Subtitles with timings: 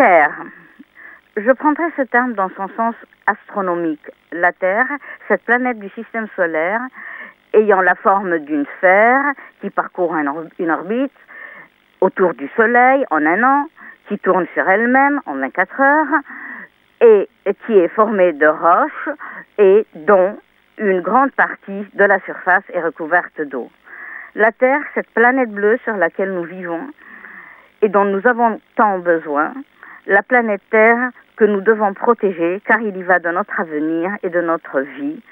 [0.00, 0.32] Terre.
[1.36, 2.94] Je prendrai ce terme dans son sens
[3.26, 4.10] astronomique.
[4.32, 4.86] La Terre,
[5.28, 6.80] cette planète du système solaire,
[7.52, 9.22] ayant la forme d'une sphère
[9.60, 11.12] qui parcourt une orbite
[12.00, 13.66] autour du Soleil en un an,
[14.08, 16.20] qui tourne sur elle-même en 24 heures,
[17.02, 17.28] et
[17.66, 19.10] qui est formée de roches
[19.58, 20.38] et dont
[20.78, 23.70] une grande partie de la surface est recouverte d'eau.
[24.34, 26.88] La Terre, cette planète bleue sur laquelle nous vivons
[27.82, 29.52] et dont nous avons tant besoin,
[30.06, 34.28] la planète Terre que nous devons protéger car il y va de notre avenir et
[34.28, 35.22] de notre vie,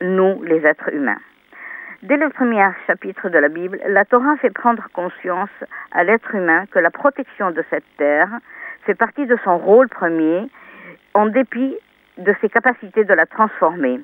[0.00, 1.20] nous les êtres humains.
[2.02, 5.48] Dès le premier chapitre de la Bible, la Torah fait prendre conscience
[5.90, 8.28] à l'être humain que la protection de cette terre
[8.82, 10.50] fait partie de son rôle premier,
[11.14, 11.76] en dépit
[12.18, 14.00] de ses capacités de la transformer.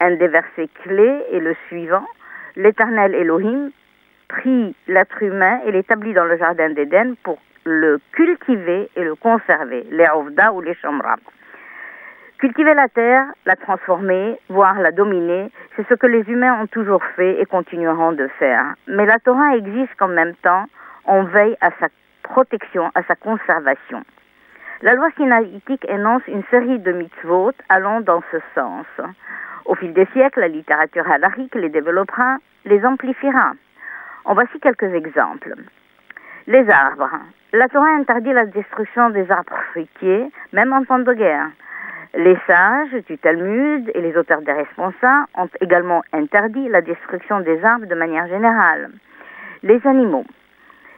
[0.00, 2.06] Un des versets clés est le suivant.
[2.56, 3.70] L'Éternel Elohim
[4.28, 9.86] prit l'être humain et l'établit dans le jardin d'Éden pour le cultiver et le conserver,
[9.90, 11.16] les Ovda ou les Shamra.
[12.38, 17.02] Cultiver la terre, la transformer, voire la dominer, c'est ce que les humains ont toujours
[17.16, 18.74] fait et continueront de faire.
[18.86, 20.66] Mais la Torah existe qu'en même temps,
[21.06, 21.86] on veille à sa
[22.22, 24.02] protection, à sa conservation.
[24.82, 28.86] La loi sinaïtique énonce une série de mitzvot allant dans ce sens.
[29.64, 33.52] Au fil des siècles, la littérature halarique les développera, les amplifiera.
[34.26, 35.54] En voici quelques exemples.
[36.46, 37.08] Les arbres.
[37.54, 41.48] La Torah interdit la destruction des arbres fruitiers, même en temps de guerre.
[42.12, 47.64] Les sages du Talmud et les auteurs des responsables ont également interdit la destruction des
[47.64, 48.90] arbres de manière générale.
[49.62, 50.26] Les animaux.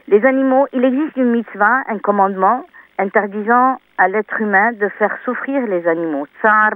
[0.09, 2.65] Les animaux, il existe une mitzvah, un commandement
[2.99, 6.27] interdisant à l'être humain de faire souffrir les animaux.
[6.41, 6.73] Tsar.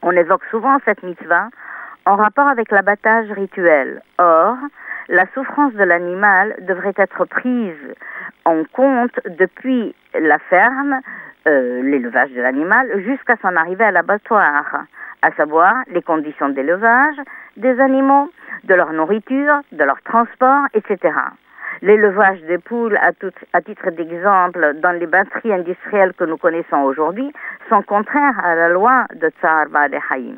[0.00, 1.48] On évoque souvent cette mitzvah
[2.06, 4.00] en rapport avec l'abattage rituel.
[4.16, 4.56] Or,
[5.08, 7.94] la souffrance de l'animal devrait être prise
[8.44, 11.00] en compte depuis la ferme
[11.46, 14.84] euh, l'élevage de l'animal jusqu'à son arrivée à l'abattoir,
[15.22, 17.16] à savoir les conditions d'élevage
[17.56, 18.30] des animaux,
[18.64, 21.14] de leur nourriture, de leur transport, etc.
[21.80, 27.32] L'élevage des poules, à, titre d'exemple, dans les batteries industrielles que nous connaissons aujourd'hui,
[27.68, 29.66] sont contraires à la loi de Tsar
[30.10, 30.36] Haïm.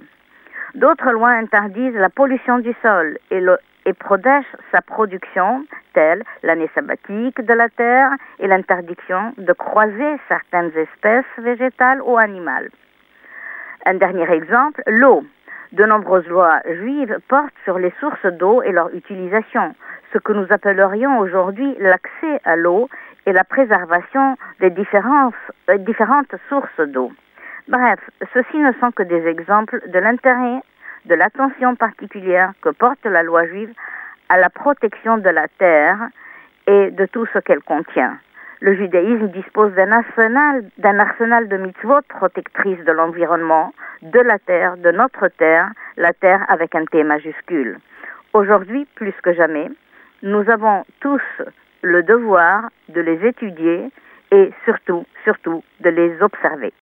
[0.74, 3.56] D'autres lois interdisent la pollution du sol et le,
[3.90, 5.64] et protège sa production,
[5.94, 12.70] telle l'année sabbatique de la terre et l'interdiction de croiser certaines espèces végétales ou animales.
[13.86, 15.24] Un dernier exemple, l'eau.
[15.72, 19.74] De nombreuses lois juives portent sur les sources d'eau et leur utilisation,
[20.12, 22.88] ce que nous appellerions aujourd'hui l'accès à l'eau
[23.26, 27.10] et la préservation des euh, différentes sources d'eau.
[27.68, 28.00] Bref,
[28.34, 30.60] ceci ne sont que des exemples de l'intérêt
[31.04, 33.72] de l'attention particulière que porte la loi juive
[34.28, 35.98] à la protection de la terre
[36.66, 38.18] et de tout ce qu'elle contient.
[38.60, 43.72] Le judaïsme dispose d'un arsenal, d'un arsenal de mitzvot protectrices de l'environnement,
[44.02, 47.78] de la terre, de notre terre, la terre avec un T majuscule.
[48.34, 49.68] Aujourd'hui, plus que jamais,
[50.22, 51.22] nous avons tous
[51.82, 53.90] le devoir de les étudier
[54.30, 56.72] et surtout, surtout, de les observer.